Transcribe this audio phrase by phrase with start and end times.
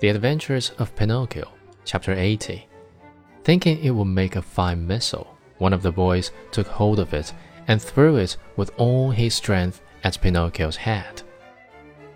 [0.00, 1.52] The Adventures of Pinocchio,
[1.84, 2.66] Chapter 80.
[3.44, 7.34] Thinking it would make a fine missile, one of the boys took hold of it
[7.68, 11.20] and threw it with all his strength at Pinocchio's head.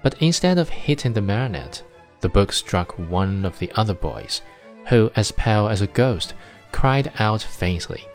[0.03, 1.83] But instead of hitting the marionette,
[2.21, 4.41] the book struck one of the other boys,
[4.87, 6.33] who, as pale as a ghost,
[6.73, 8.09] cried out faintly,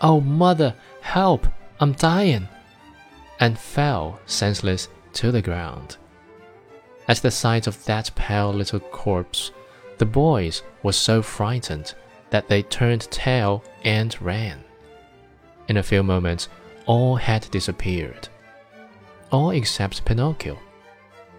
[0.00, 1.44] Oh, mother, help!
[1.80, 2.46] I'm dying!
[3.40, 5.96] and fell senseless to the ground.
[7.08, 9.50] At the sight of that pale little corpse,
[9.96, 11.94] the boys were so frightened
[12.28, 14.62] that they turned tail and ran.
[15.68, 16.48] In a few moments,
[16.84, 18.28] all had disappeared.
[19.30, 20.58] All except Pinocchio.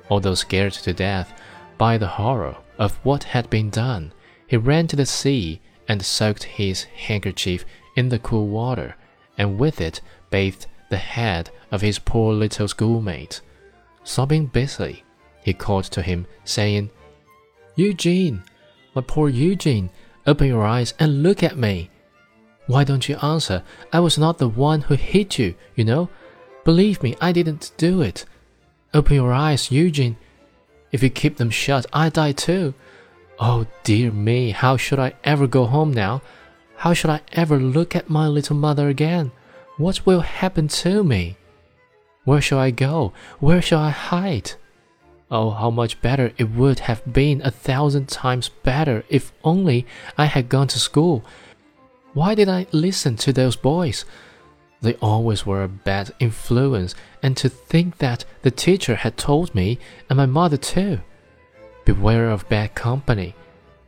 [0.10, 1.40] Although scared to death
[1.78, 4.12] by the horror of what had been done,
[4.48, 7.64] he ran to the sea and soaked his handkerchief
[7.96, 8.96] in the cool water,
[9.38, 10.02] and with it
[10.32, 13.42] bathed the head of his poor little schoolmate.
[14.04, 15.04] Sobbing bitterly,
[15.50, 16.92] he called to him, saying,
[17.76, 18.44] Eugene,
[18.94, 19.90] my poor Eugene,
[20.28, 21.90] open your eyes and look at me.
[22.68, 23.64] Why don't you answer?
[23.92, 26.10] I was not the one who hit you, you know.
[26.64, 28.26] Believe me, I didn't do it.
[28.94, 30.18] Open your eyes, Eugene.
[30.92, 32.76] If you keep them shut, I die too.
[33.40, 36.22] Oh dear me, how should I ever go home now?
[36.76, 39.32] How should I ever look at my little mother again?
[39.78, 41.38] What will happen to me?
[42.24, 43.14] Where shall I go?
[43.40, 44.52] Where shall I hide?
[45.32, 49.86] Oh, how much better it would have been a thousand times better if only
[50.18, 51.24] I had gone to school.
[52.14, 54.06] Why did I listen to those boys?
[54.82, 59.78] They always were a bad influence, and to think that the teacher had told me,
[60.10, 61.02] and my mother too.
[61.86, 63.36] Beware of bad company.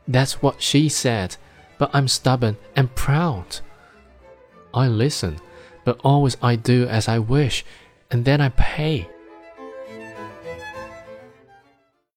[0.08, 1.38] That's what she said,
[1.80, 3.59] but I'm stubborn and proud.
[4.73, 5.39] I listen,
[5.86, 7.66] but always I do as I wish,
[8.11, 9.09] and then I pay.